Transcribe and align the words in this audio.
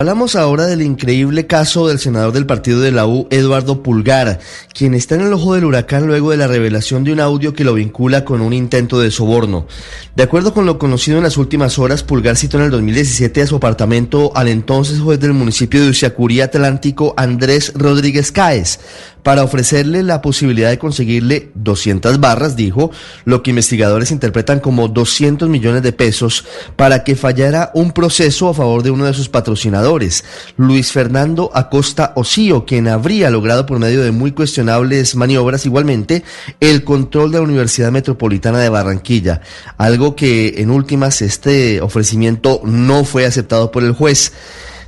Hablamos 0.00 0.34
ahora 0.34 0.66
del 0.66 0.82
increíble 0.82 1.46
caso 1.46 1.86
del 1.86 2.00
senador 2.00 2.32
del 2.32 2.46
partido 2.46 2.80
de 2.80 2.90
la 2.90 3.06
U, 3.06 3.28
Eduardo 3.30 3.84
Pulgar, 3.84 4.40
quien 4.72 4.92
está 4.92 5.14
en 5.14 5.20
el 5.20 5.32
ojo 5.32 5.54
del 5.54 5.66
huracán 5.66 6.08
luego 6.08 6.32
de 6.32 6.36
la 6.36 6.48
revelación 6.48 7.04
de 7.04 7.12
un 7.12 7.20
audio 7.20 7.54
que 7.54 7.62
lo 7.62 7.74
vincula 7.74 8.24
con 8.24 8.40
un 8.40 8.52
intento 8.52 8.98
de 8.98 9.12
soborno. 9.12 9.68
De 10.16 10.24
acuerdo 10.24 10.52
con 10.52 10.66
lo 10.66 10.80
conocido 10.80 11.18
en 11.18 11.22
las 11.22 11.36
últimas 11.36 11.78
horas, 11.78 12.02
Pulgar 12.02 12.36
citó 12.36 12.56
en 12.56 12.64
el 12.64 12.70
2017 12.72 13.42
a 13.42 13.46
su 13.46 13.54
apartamento 13.54 14.32
al 14.34 14.48
entonces 14.48 14.98
juez 14.98 15.20
del 15.20 15.32
municipio 15.32 15.80
de 15.80 15.90
Uciacurí 15.90 16.40
Atlántico, 16.40 17.14
Andrés 17.16 17.72
Rodríguez 17.76 18.32
Cáez, 18.32 18.80
para 19.24 19.42
ofrecerle 19.42 20.04
la 20.04 20.22
posibilidad 20.22 20.70
de 20.70 20.78
conseguirle 20.78 21.50
200 21.54 22.20
barras, 22.20 22.54
dijo, 22.54 22.92
lo 23.24 23.42
que 23.42 23.50
investigadores 23.50 24.12
interpretan 24.12 24.60
como 24.60 24.86
200 24.86 25.48
millones 25.48 25.82
de 25.82 25.92
pesos, 25.92 26.44
para 26.76 27.02
que 27.02 27.16
fallara 27.16 27.72
un 27.74 27.90
proceso 27.90 28.50
a 28.50 28.54
favor 28.54 28.82
de 28.84 28.92
uno 28.92 29.06
de 29.06 29.14
sus 29.14 29.28
patrocinadores, 29.28 30.24
Luis 30.56 30.92
Fernando 30.92 31.50
Acosta 31.54 32.12
Osío, 32.14 32.66
quien 32.66 32.86
habría 32.86 33.30
logrado 33.30 33.66
por 33.66 33.78
medio 33.78 34.02
de 34.02 34.12
muy 34.12 34.30
cuestionables 34.32 35.16
maniobras 35.16 35.64
igualmente 35.64 36.22
el 36.60 36.84
control 36.84 37.32
de 37.32 37.38
la 37.38 37.44
Universidad 37.44 37.90
Metropolitana 37.90 38.58
de 38.58 38.68
Barranquilla, 38.68 39.40
algo 39.78 40.14
que 40.14 40.56
en 40.58 40.70
últimas 40.70 41.22
este 41.22 41.80
ofrecimiento 41.80 42.60
no 42.64 43.04
fue 43.04 43.24
aceptado 43.24 43.70
por 43.70 43.82
el 43.84 43.92
juez. 43.92 44.32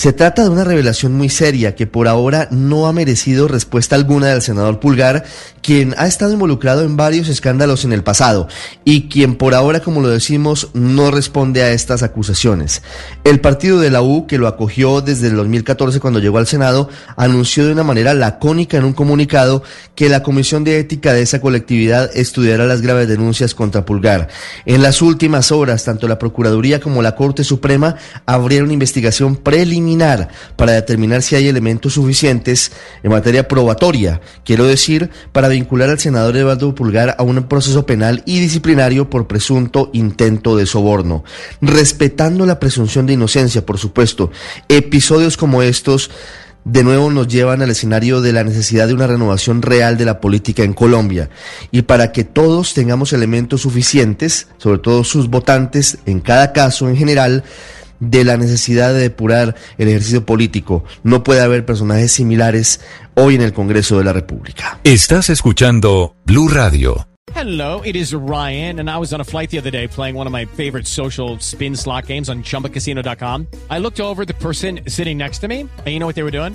Se 0.00 0.14
trata 0.14 0.42
de 0.42 0.48
una 0.48 0.64
revelación 0.64 1.12
muy 1.12 1.28
seria 1.28 1.74
que 1.74 1.86
por 1.86 2.08
ahora 2.08 2.48
no 2.50 2.86
ha 2.86 2.92
merecido 2.94 3.48
respuesta 3.48 3.96
alguna 3.96 4.28
del 4.28 4.40
senador 4.40 4.80
Pulgar, 4.80 5.26
quien 5.60 5.94
ha 5.98 6.06
estado 6.06 6.32
involucrado 6.32 6.84
en 6.84 6.96
varios 6.96 7.28
escándalos 7.28 7.84
en 7.84 7.92
el 7.92 8.02
pasado 8.02 8.48
y 8.82 9.10
quien 9.10 9.34
por 9.34 9.54
ahora, 9.54 9.80
como 9.80 10.00
lo 10.00 10.08
decimos, 10.08 10.70
no 10.72 11.10
responde 11.10 11.62
a 11.62 11.72
estas 11.72 12.02
acusaciones. 12.02 12.80
El 13.24 13.40
partido 13.40 13.78
de 13.78 13.90
la 13.90 14.00
U, 14.00 14.26
que 14.26 14.38
lo 14.38 14.48
acogió 14.48 15.02
desde 15.02 15.26
el 15.26 15.36
2014 15.36 16.00
cuando 16.00 16.18
llegó 16.18 16.38
al 16.38 16.46
Senado, 16.46 16.88
anunció 17.16 17.66
de 17.66 17.72
una 17.72 17.84
manera 17.84 18.14
lacónica 18.14 18.78
en 18.78 18.84
un 18.84 18.94
comunicado 18.94 19.62
que 19.94 20.08
la 20.08 20.22
Comisión 20.22 20.64
de 20.64 20.78
Ética 20.78 21.12
de 21.12 21.20
esa 21.20 21.42
colectividad 21.42 22.10
estudiará 22.16 22.64
las 22.64 22.80
graves 22.80 23.06
denuncias 23.06 23.54
contra 23.54 23.84
Pulgar. 23.84 24.28
En 24.64 24.82
las 24.82 25.02
últimas 25.02 25.52
horas, 25.52 25.84
tanto 25.84 26.08
la 26.08 26.18
Procuraduría 26.18 26.80
como 26.80 27.02
la 27.02 27.14
Corte 27.14 27.44
Suprema 27.44 27.96
abrieron 28.24 28.70
investigación 28.70 29.36
preliminar 29.36 29.89
para 30.56 30.72
determinar 30.72 31.22
si 31.22 31.36
hay 31.36 31.48
elementos 31.48 31.94
suficientes 31.94 32.72
en 33.02 33.10
materia 33.10 33.48
probatoria, 33.48 34.20
quiero 34.44 34.66
decir, 34.66 35.10
para 35.32 35.48
vincular 35.48 35.90
al 35.90 35.98
senador 35.98 36.36
Eduardo 36.36 36.74
Pulgar 36.74 37.16
a 37.18 37.22
un 37.22 37.42
proceso 37.44 37.86
penal 37.86 38.22
y 38.26 38.40
disciplinario 38.40 39.10
por 39.10 39.26
presunto 39.26 39.90
intento 39.92 40.56
de 40.56 40.66
soborno. 40.66 41.24
Respetando 41.60 42.46
la 42.46 42.60
presunción 42.60 43.06
de 43.06 43.14
inocencia, 43.14 43.66
por 43.66 43.78
supuesto, 43.78 44.30
episodios 44.68 45.36
como 45.36 45.62
estos 45.62 46.10
de 46.64 46.84
nuevo 46.84 47.10
nos 47.10 47.26
llevan 47.26 47.62
al 47.62 47.70
escenario 47.70 48.20
de 48.20 48.32
la 48.32 48.44
necesidad 48.44 48.86
de 48.86 48.94
una 48.94 49.06
renovación 49.06 49.62
real 49.62 49.96
de 49.96 50.04
la 50.04 50.20
política 50.20 50.62
en 50.62 50.74
Colombia. 50.74 51.30
Y 51.70 51.82
para 51.82 52.12
que 52.12 52.24
todos 52.24 52.74
tengamos 52.74 53.12
elementos 53.12 53.62
suficientes, 53.62 54.48
sobre 54.58 54.78
todo 54.78 55.02
sus 55.04 55.28
votantes, 55.28 55.98
en 56.06 56.20
cada 56.20 56.52
caso 56.52 56.88
en 56.88 56.96
general, 56.96 57.44
de 58.00 58.24
la 58.24 58.36
necesidad 58.36 58.92
de 58.92 59.00
depurar 59.00 59.54
el 59.78 59.88
ejercicio 59.88 60.26
político. 60.26 60.84
No 61.04 61.22
puede 61.22 61.42
haber 61.42 61.64
personajes 61.64 62.12
similares 62.12 62.80
hoy 63.14 63.36
en 63.36 63.42
el 63.42 63.52
Congreso 63.52 63.98
de 63.98 64.04
la 64.04 64.12
República. 64.12 64.80
Estás 64.84 65.30
escuchando 65.30 66.16
Blue 66.24 66.48
Radio. 66.48 67.06
Hello, 67.32 67.80
it 67.82 67.94
is 67.94 68.12
Ryan, 68.12 68.80
and 68.80 68.90
I 68.90 68.98
was 68.98 69.12
on 69.12 69.20
a 69.20 69.24
flight 69.24 69.50
the 69.50 69.58
other 69.58 69.70
day 69.70 69.86
playing 69.86 70.16
one 70.16 70.26
of 70.26 70.32
my 70.32 70.46
favorite 70.46 70.86
social 70.86 71.38
spin 71.38 71.76
slot 71.76 72.06
games 72.06 72.28
on 72.28 72.42
chumbacasino.com. 72.42 73.46
I 73.70 73.78
looked 73.78 74.00
over 74.00 74.24
the 74.24 74.34
person 74.34 74.80
sitting 74.88 75.16
next 75.16 75.38
to 75.42 75.48
me, 75.48 75.60
and 75.60 75.86
you 75.86 76.00
know 76.00 76.06
what 76.06 76.16
they 76.16 76.24
were 76.24 76.32
doing? 76.32 76.54